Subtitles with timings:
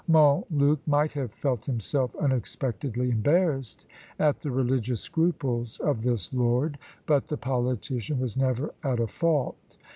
[0.09, 3.85] Montluc might have felt himself unexpectedly embarrassed
[4.17, 9.77] at the religious scruples of this lord, but the politician was never at a fault.